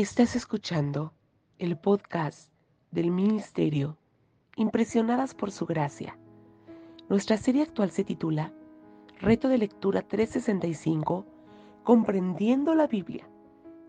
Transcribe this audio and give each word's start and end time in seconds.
Estás 0.00 0.34
escuchando 0.34 1.12
el 1.58 1.76
podcast 1.76 2.50
del 2.90 3.10
Ministerio 3.10 3.98
Impresionadas 4.56 5.34
por 5.34 5.50
Su 5.50 5.66
Gracia. 5.66 6.16
Nuestra 7.10 7.36
serie 7.36 7.64
actual 7.64 7.90
se 7.90 8.02
titula 8.02 8.50
Reto 9.18 9.48
de 9.48 9.58
Lectura 9.58 10.00
365, 10.00 11.26
Comprendiendo 11.84 12.74
la 12.74 12.86
Biblia, 12.86 13.28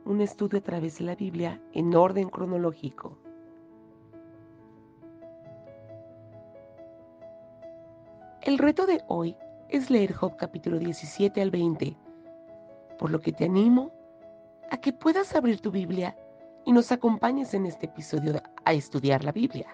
un 0.03 0.19
estudio 0.19 0.59
a 0.59 0.61
través 0.61 0.97
de 0.97 1.05
la 1.05 1.15
Biblia 1.15 1.61
en 1.71 1.95
orden 1.95 2.27
cronológico. 2.27 3.17
El 8.41 8.57
reto 8.57 8.85
de 8.85 9.01
hoy 9.07 9.37
es 9.69 9.89
leer 9.89 10.11
Job 10.11 10.35
capítulo 10.35 10.77
17 10.77 11.41
al 11.41 11.51
20, 11.51 11.95
por 12.99 13.11
lo 13.11 13.21
que 13.21 13.31
te 13.31 13.45
animo 13.45 13.93
a 14.71 14.77
que 14.77 14.93
puedas 14.93 15.35
abrir 15.35 15.59
tu 15.59 15.69
Biblia 15.69 16.17
y 16.65 16.71
nos 16.71 16.93
acompañes 16.93 17.53
en 17.53 17.65
este 17.65 17.87
episodio 17.87 18.41
a 18.63 18.73
estudiar 18.73 19.23
la 19.23 19.33
Biblia. 19.33 19.67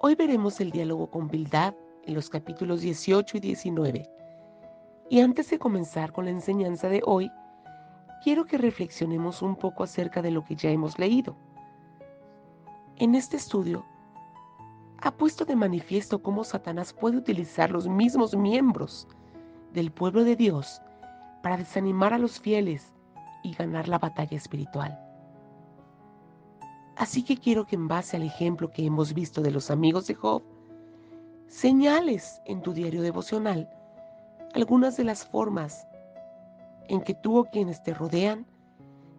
Hoy 0.00 0.14
veremos 0.14 0.60
el 0.60 0.70
diálogo 0.70 1.10
con 1.10 1.28
Bildad 1.28 1.74
en 2.04 2.14
los 2.14 2.28
capítulos 2.28 2.82
18 2.82 3.38
y 3.38 3.40
19. 3.40 4.10
Y 5.08 5.20
antes 5.20 5.48
de 5.48 5.58
comenzar 5.58 6.12
con 6.12 6.26
la 6.26 6.30
enseñanza 6.30 6.90
de 6.90 7.00
hoy, 7.06 7.32
quiero 8.22 8.44
que 8.44 8.58
reflexionemos 8.58 9.40
un 9.40 9.56
poco 9.56 9.84
acerca 9.84 10.20
de 10.20 10.32
lo 10.32 10.44
que 10.44 10.54
ya 10.54 10.68
hemos 10.68 10.98
leído. 10.98 11.34
En 12.96 13.14
este 13.14 13.38
estudio 13.38 13.86
ha 15.00 15.12
puesto 15.12 15.44
de 15.44 15.56
manifiesto 15.56 16.22
cómo 16.22 16.44
Satanás 16.44 16.92
puede 16.92 17.16
utilizar 17.16 17.70
los 17.70 17.88
mismos 17.88 18.36
miembros 18.36 19.06
del 19.72 19.92
pueblo 19.92 20.24
de 20.24 20.36
Dios 20.36 20.82
para 21.42 21.56
desanimar 21.56 22.12
a 22.12 22.18
los 22.18 22.40
fieles 22.40 22.92
y 23.42 23.54
ganar 23.54 23.88
la 23.88 23.98
batalla 23.98 24.36
espiritual. 24.36 24.98
Así 26.96 27.22
que 27.22 27.36
quiero 27.36 27.64
que 27.64 27.76
en 27.76 27.86
base 27.86 28.16
al 28.16 28.24
ejemplo 28.24 28.70
que 28.70 28.84
hemos 28.84 29.14
visto 29.14 29.40
de 29.40 29.52
los 29.52 29.70
amigos 29.70 30.08
de 30.08 30.14
Job, 30.14 30.42
señales 31.46 32.42
en 32.44 32.60
tu 32.60 32.72
diario 32.72 33.02
devocional 33.02 33.68
algunas 34.54 34.96
de 34.96 35.04
las 35.04 35.24
formas 35.24 35.86
en 36.88 37.00
que 37.02 37.14
tú 37.14 37.38
o 37.38 37.44
quienes 37.44 37.82
te 37.82 37.94
rodean 37.94 38.46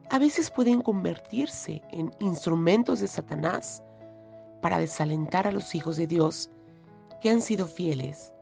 a 0.09 0.19
veces 0.19 0.51
pueden 0.51 0.81
convertirse 0.81 1.81
en 1.91 2.11
instrumentos 2.19 2.99
de 2.99 3.07
Satanás 3.07 3.83
para 4.61 4.79
desalentar 4.79 5.47
a 5.47 5.51
los 5.51 5.75
hijos 5.75 5.97
de 5.97 6.07
Dios 6.07 6.49
que 7.21 7.29
han 7.29 7.41
sido 7.41 7.65
fieles. 7.67 8.33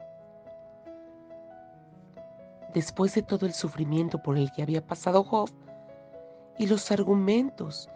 Después 2.73 3.15
de 3.15 3.23
todo 3.23 3.45
el 3.45 3.53
sufrimiento 3.53 4.21
por 4.21 4.37
el 4.37 4.51
que 4.51 4.61
había 4.61 4.85
pasado 4.85 5.23
Job 5.23 5.49
y 6.57 6.67
los 6.67 6.91
argumentos 6.91 7.89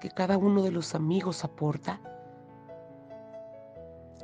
que 0.00 0.10
cada 0.10 0.38
uno 0.38 0.62
de 0.62 0.72
los 0.72 0.94
amigos 0.94 1.44
aporta, 1.44 2.00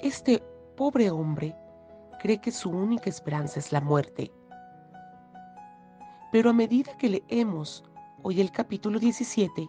este 0.01 0.43
pobre 0.77 1.11
hombre 1.11 1.57
cree 2.21 2.41
que 2.41 2.53
su 2.53 2.71
única 2.71 3.11
esperanza 3.11 3.59
es 3.59 3.73
la 3.73 3.81
muerte. 3.81 4.31
Pero 6.31 6.51
a 6.51 6.53
medida 6.53 6.97
que 6.97 7.09
leemos 7.09 7.85
hoy 8.23 8.41
el 8.41 8.51
capítulo 8.51 8.99
17, 8.99 9.69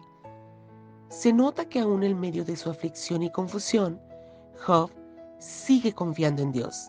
se 1.10 1.32
nota 1.32 1.64
que 1.64 1.80
aún 1.80 2.04
en 2.04 2.18
medio 2.18 2.44
de 2.44 2.56
su 2.56 2.70
aflicción 2.70 3.22
y 3.24 3.30
confusión, 3.30 4.00
Job 4.64 4.90
sigue 5.38 5.92
confiando 5.92 6.40
en 6.40 6.52
Dios. 6.52 6.88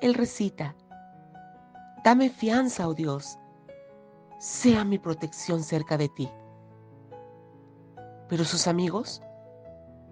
Él 0.00 0.14
recita, 0.14 0.74
Dame 2.04 2.30
fianza, 2.30 2.88
oh 2.88 2.94
Dios, 2.94 3.38
sea 4.38 4.84
mi 4.84 4.98
protección 4.98 5.62
cerca 5.62 5.96
de 5.96 6.08
ti. 6.08 6.28
Pero 8.28 8.44
sus 8.44 8.66
amigos 8.66 9.22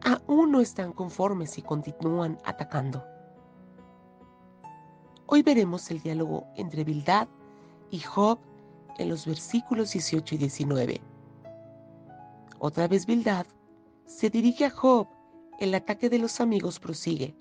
aún 0.02 0.50
no 0.52 0.60
están 0.60 0.92
conformes 0.92 1.56
y 1.56 1.62
continúan 1.62 2.38
atacando. 2.44 3.04
Hoy 5.26 5.42
veremos 5.42 5.90
el 5.92 6.00
diálogo 6.00 6.46
entre 6.56 6.82
Bildad 6.82 7.28
y 7.90 8.00
Job 8.00 8.38
en 8.98 9.08
los 9.08 9.24
versículos 9.24 9.92
18 9.92 10.34
y 10.34 10.38
19. 10.38 11.09
Otra 12.62 12.88
vez 12.88 13.06
Bildad 13.06 13.46
se 14.04 14.28
dirige 14.28 14.66
a 14.66 14.70
Job. 14.70 15.08
El 15.58 15.74
ataque 15.74 16.10
de 16.10 16.18
los 16.18 16.42
amigos 16.42 16.78
prosigue. 16.78 17.34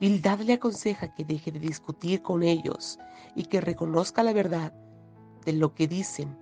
Bildad 0.00 0.40
le 0.40 0.54
aconseja 0.54 1.14
que 1.14 1.22
deje 1.22 1.52
de 1.52 1.58
discutir 1.58 2.22
con 2.22 2.42
ellos 2.42 2.98
y 3.34 3.44
que 3.44 3.60
reconozca 3.60 4.22
la 4.22 4.32
verdad 4.32 4.72
de 5.44 5.52
lo 5.52 5.74
que 5.74 5.86
dicen. 5.86 6.34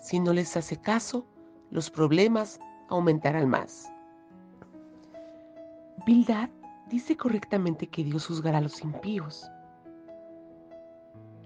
Si 0.00 0.20
no 0.20 0.32
les 0.32 0.56
hace 0.56 0.78
caso, 0.80 1.26
los 1.70 1.90
problemas 1.90 2.58
aumentarán 2.88 3.46
más. 3.46 3.92
Bildad 6.06 6.48
dice 6.88 7.14
correctamente 7.14 7.88
que 7.88 8.04
Dios 8.04 8.26
juzgará 8.26 8.58
a 8.58 8.62
los 8.62 8.82
impíos. 8.82 9.50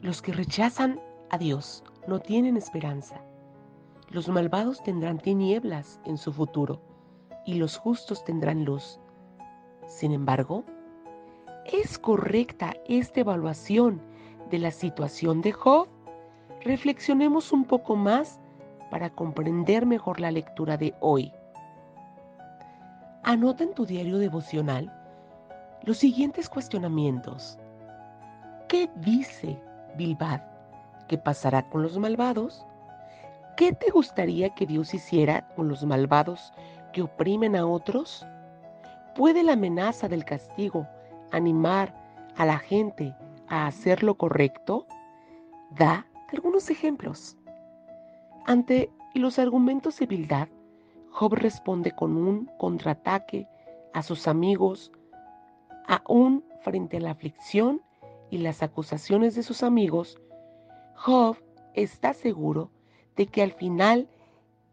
Los 0.00 0.22
que 0.22 0.32
rechazan 0.32 1.00
a 1.30 1.38
Dios 1.38 1.82
no 2.06 2.20
tienen 2.20 2.56
esperanza. 2.56 3.20
Los 4.10 4.28
malvados 4.28 4.82
tendrán 4.82 5.18
tinieblas 5.18 6.00
en 6.06 6.16
su 6.16 6.32
futuro 6.32 6.80
y 7.44 7.54
los 7.54 7.76
justos 7.76 8.24
tendrán 8.24 8.64
luz. 8.64 8.98
Sin 9.86 10.12
embargo, 10.12 10.64
¿es 11.66 11.98
correcta 11.98 12.74
esta 12.86 13.20
evaluación 13.20 14.00
de 14.50 14.58
la 14.58 14.70
situación 14.70 15.42
de 15.42 15.52
Job? 15.52 15.88
Reflexionemos 16.62 17.52
un 17.52 17.64
poco 17.64 17.96
más 17.96 18.40
para 18.90 19.10
comprender 19.10 19.84
mejor 19.84 20.20
la 20.20 20.30
lectura 20.30 20.78
de 20.78 20.94
hoy. 21.00 21.30
Anota 23.24 23.64
en 23.64 23.74
tu 23.74 23.84
diario 23.84 24.16
devocional 24.16 24.90
los 25.82 25.98
siguientes 25.98 26.48
cuestionamientos. 26.48 27.58
¿Qué 28.68 28.88
dice 28.96 29.60
Bilbad? 29.96 30.40
¿Qué 31.08 31.18
pasará 31.18 31.68
con 31.68 31.82
los 31.82 31.98
malvados? 31.98 32.64
¿Qué 33.58 33.72
te 33.72 33.90
gustaría 33.90 34.50
que 34.50 34.66
Dios 34.66 34.94
hiciera 34.94 35.48
con 35.56 35.66
los 35.66 35.84
malvados 35.84 36.52
que 36.92 37.02
oprimen 37.02 37.56
a 37.56 37.66
otros? 37.66 38.24
¿Puede 39.16 39.42
la 39.42 39.54
amenaza 39.54 40.06
del 40.06 40.24
castigo 40.24 40.86
animar 41.32 41.92
a 42.36 42.46
la 42.46 42.60
gente 42.60 43.16
a 43.48 43.66
hacer 43.66 44.04
lo 44.04 44.16
correcto? 44.16 44.86
Da 45.72 46.06
algunos 46.32 46.70
ejemplos. 46.70 47.36
Ante 48.46 48.92
los 49.12 49.40
argumentos 49.40 49.98
de 49.98 50.06
Bildad, 50.06 50.46
Job 51.10 51.34
responde 51.34 51.90
con 51.90 52.16
un 52.16 52.48
contraataque 52.58 53.48
a 53.92 54.04
sus 54.04 54.28
amigos, 54.28 54.92
aún 55.88 56.44
frente 56.60 56.98
a 56.98 57.00
la 57.00 57.10
aflicción 57.10 57.82
y 58.30 58.38
las 58.38 58.62
acusaciones 58.62 59.34
de 59.34 59.42
sus 59.42 59.64
amigos, 59.64 60.16
Job 60.94 61.36
está 61.74 62.14
seguro 62.14 62.70
de 63.18 63.26
que 63.26 63.42
al 63.42 63.52
final 63.52 64.08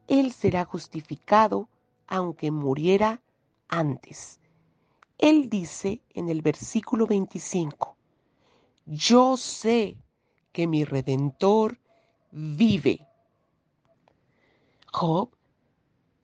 Él 0.08 0.32
será 0.32 0.64
justificado 0.66 1.68
aunque 2.08 2.52
muriera 2.52 3.20
antes. 3.68 4.40
Él 5.18 5.50
dice 5.50 6.02
en 6.14 6.30
el 6.30 6.44
versículo 6.44 7.08
25, 7.08 7.98
yo 8.86 9.36
sé 9.36 9.98
que 10.52 10.68
mi 10.68 10.84
redentor 10.84 11.80
vive. 12.32 13.08
Job 14.94 15.32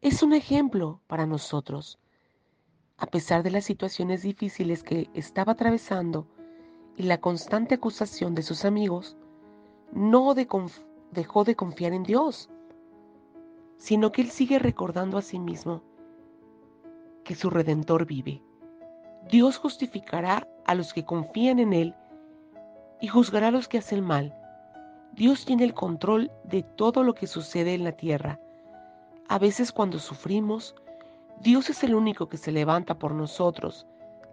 es 0.01 0.21
un 0.21 0.33
ejemplo 0.33 1.01
para 1.07 1.25
nosotros. 1.25 1.97
A 2.97 3.07
pesar 3.07 3.41
de 3.41 3.49
las 3.49 3.65
situaciones 3.65 4.21
difíciles 4.21 4.83
que 4.83 5.09
estaba 5.15 5.53
atravesando 5.53 6.27
y 6.95 7.03
la 7.03 7.19
constante 7.19 7.75
acusación 7.75 8.35
de 8.35 8.43
sus 8.43 8.63
amigos, 8.63 9.17
no 9.91 10.35
de 10.35 10.45
dejó 11.11 11.43
de 11.43 11.55
confiar 11.55 11.93
en 11.93 12.03
Dios, 12.03 12.49
sino 13.77 14.11
que 14.11 14.21
él 14.21 14.29
sigue 14.29 14.59
recordando 14.59 15.17
a 15.17 15.21
sí 15.21 15.39
mismo 15.39 15.81
que 17.23 17.35
su 17.35 17.49
redentor 17.49 18.05
vive. 18.05 18.41
Dios 19.29 19.57
justificará 19.57 20.47
a 20.65 20.75
los 20.75 20.93
que 20.93 21.05
confían 21.05 21.59
en 21.59 21.73
Él 21.73 21.95
y 22.99 23.07
juzgará 23.07 23.47
a 23.47 23.51
los 23.51 23.67
que 23.67 23.77
hacen 23.77 24.03
mal. 24.03 24.35
Dios 25.13 25.45
tiene 25.45 25.63
el 25.63 25.73
control 25.73 26.31
de 26.43 26.63
todo 26.63 27.03
lo 27.03 27.13
que 27.13 27.27
sucede 27.27 27.73
en 27.73 27.83
la 27.83 27.91
tierra. 27.91 28.39
A 29.27 29.37
veces 29.39 29.71
cuando 29.71 29.99
sufrimos, 29.99 30.75
Dios 31.39 31.69
es 31.69 31.83
el 31.83 31.95
único 31.95 32.29
que 32.29 32.37
se 32.37 32.51
levanta 32.51 32.97
por 32.97 33.13
nosotros, 33.13 33.87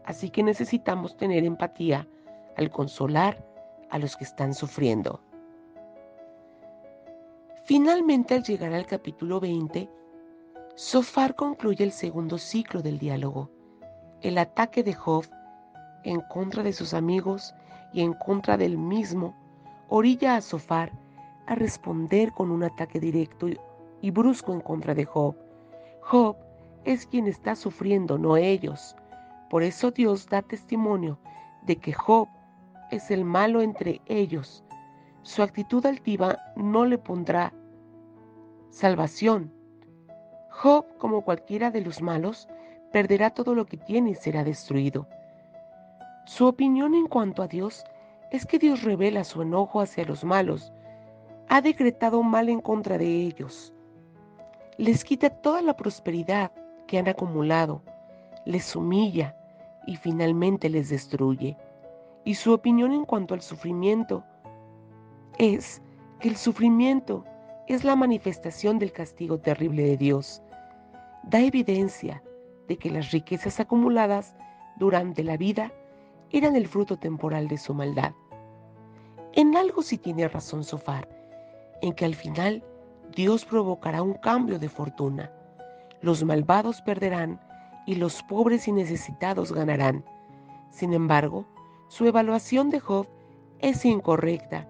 así 0.05 0.31
que 0.31 0.43
necesitamos 0.43 1.17
tener 1.17 1.45
empatía 1.45 2.07
al 2.57 2.71
consolar 2.71 3.45
a 3.91 3.99
los 3.99 4.17
que 4.17 4.25
están 4.25 4.55
sufriendo. 4.55 5.21
Finalmente, 7.69 8.35
al 8.35 8.45
llegar 8.45 8.73
al 8.73 8.87
capítulo 8.87 9.41
20, 9.41 9.91
Sofar 10.75 11.35
concluye 11.35 11.85
el 11.85 11.93
segundo 11.93 12.39
ciclo 12.39 12.81
del 12.81 12.99
diálogo, 12.99 13.51
el 14.23 14.39
ataque 14.39 14.83
de 14.83 14.95
Job 14.95 15.27
en 16.03 16.23
contra 16.23 16.63
de 16.63 16.73
sus 16.73 16.95
amigos 16.95 17.55
y 17.93 18.01
en 18.01 18.15
contra 18.15 18.57
del 18.57 18.79
mismo, 18.79 19.37
orilla 19.91 20.37
a 20.37 20.41
Sofar 20.41 20.93
a 21.47 21.57
responder 21.57 22.33
con 22.33 22.51
un 22.51 22.65
ataque 22.65 23.01
directo 23.01 23.49
y 24.01 24.11
brusco 24.13 24.55
en 24.55 24.63
contra 24.63 24.95
de 24.95 25.05
Job. 25.05 25.37
Job 26.01 26.39
es 26.87 27.05
quien 27.05 27.27
está 27.27 27.55
sufriendo, 27.55 28.17
no 28.17 28.39
ellos. 28.39 28.97
Por 29.51 29.63
eso 29.63 29.91
Dios 29.91 30.27
da 30.27 30.41
testimonio 30.41 31.19
de 31.67 31.77
que 31.77 31.93
Job 31.93 32.29
es 32.91 33.11
el 33.11 33.27
malo 33.27 33.61
entre 33.61 34.01
ellos. 34.07 34.65
Su 35.21 35.43
actitud 35.43 35.85
altiva 35.85 36.39
no 36.57 36.87
le 36.87 36.97
pondrá 36.97 37.53
salvación. 38.79 39.53
Job, 40.51 40.87
como 40.99 41.23
cualquiera 41.23 41.73
de 41.73 41.81
los 41.81 42.01
malos, 42.01 42.49
perderá 42.93 43.31
todo 43.31 43.57
lo 43.57 43.67
que 43.67 43.77
tiene 43.77 44.11
y 44.11 44.15
será 44.15 44.45
destruido. 44.45 45.09
Su 46.27 46.47
opinión 46.47 46.95
en 46.95 47.09
cuanto 47.09 47.43
a 47.43 47.49
Dios 47.49 47.85
es 48.31 48.47
que 48.47 48.61
Dios 48.61 48.85
revela 48.85 49.25
su 49.25 49.43
enojo 49.43 49.81
hacia 49.81 50.05
los 50.05 50.23
malos, 50.23 50.73
ha 51.49 51.61
decretado 51.61 52.23
mal 52.23 52.49
en 52.49 52.61
contra 52.61 52.99
de 52.99 53.07
ellos, 53.07 53.75
les 54.77 55.03
quita 55.03 55.29
toda 55.29 55.61
la 55.61 55.75
prosperidad 55.75 56.53
que 56.87 56.99
han 56.99 57.09
acumulado, 57.09 57.83
les 58.45 58.77
humilla 58.77 59.35
y 59.89 59.97
finalmente 59.97 60.69
les 60.69 60.89
destruye. 60.91 61.57
Y 62.25 62.37
su 62.37 62.53
opinión 62.53 62.93
en 62.93 63.05
cuanto 63.05 63.35
al 63.35 63.43
sufrimiento 63.43 64.23
es 65.37 65.83
que 66.21 66.29
el 66.29 66.37
sufrimiento 66.37 67.25
es 67.69 67.85
la 67.85 67.97
manifestación 67.97 68.79
del 68.79 68.93
castigo 68.93 69.39
terrible 69.39 69.85
de 69.85 69.97
Dios. 69.99 70.43
Da 71.25 71.41
evidencia 71.41 72.23
de 72.67 72.79
que 72.79 72.91
las 72.91 73.11
riquezas 73.11 73.61
acumuladas 73.61 74.35
durante 74.77 75.23
la 75.23 75.37
vida 75.37 75.73
eran 76.31 76.57
el 76.57 76.67
fruto 76.67 76.97
temporal 76.97 77.47
de 77.47 77.59
su 77.59 77.75
maldad. 77.75 78.13
En 79.35 79.55
algo 79.55 79.83
sí 79.83 79.99
tiene 79.99 80.29
razón 80.29 80.65
Sofar, 80.65 81.09
en 81.83 81.93
que 81.93 82.07
al 82.07 82.15
final 82.15 82.65
Dios 83.15 83.45
provocará 83.45 84.03
un 84.03 84.15
cambio 84.15 84.59
de 84.59 84.69
fortuna. 84.71 85.31
Los 86.01 86.25
malvados 86.25 86.81
perderán 86.81 87.39
y 87.87 87.97
los 87.97 88.23
pobres 88.23 88.67
y 88.67 88.73
necesitados 88.73 89.53
ganarán. 89.53 90.05
Sin 90.71 90.95
embargo, 90.95 91.47
su 91.89 92.07
evaluación 92.07 92.71
de 92.71 92.81
Job 92.81 93.07
es 93.59 93.85
incorrecta, 93.85 94.67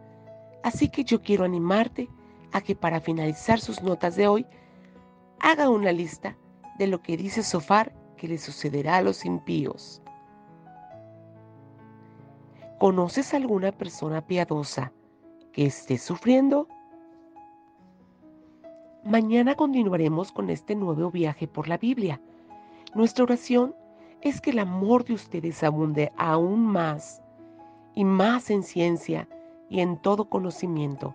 así 0.64 0.88
que 0.88 1.04
yo 1.04 1.22
quiero 1.22 1.44
animarte 1.44 2.08
a 2.52 2.60
que 2.60 2.74
para 2.74 3.00
finalizar 3.00 3.60
sus 3.60 3.82
notas 3.82 4.16
de 4.16 4.28
hoy, 4.28 4.46
haga 5.40 5.68
una 5.68 5.92
lista 5.92 6.36
de 6.78 6.86
lo 6.86 7.02
que 7.02 7.16
dice 7.16 7.42
Sofar 7.42 7.94
que 8.16 8.28
le 8.28 8.38
sucederá 8.38 8.96
a 8.96 9.02
los 9.02 9.24
impíos. 9.24 10.02
¿Conoces 12.78 13.34
alguna 13.34 13.72
persona 13.72 14.26
piadosa 14.26 14.92
que 15.52 15.66
esté 15.66 15.98
sufriendo? 15.98 16.68
Mañana 19.04 19.54
continuaremos 19.54 20.32
con 20.32 20.50
este 20.50 20.74
nuevo 20.76 21.10
viaje 21.10 21.48
por 21.48 21.68
la 21.68 21.78
Biblia. 21.78 22.20
Nuestra 22.94 23.24
oración 23.24 23.74
es 24.20 24.40
que 24.40 24.50
el 24.50 24.58
amor 24.58 25.04
de 25.04 25.14
ustedes 25.14 25.62
abunde 25.62 26.12
aún 26.16 26.66
más 26.66 27.22
y 27.94 28.04
más 28.04 28.50
en 28.50 28.62
ciencia 28.62 29.28
y 29.68 29.80
en 29.80 29.96
todo 29.96 30.28
conocimiento, 30.28 31.14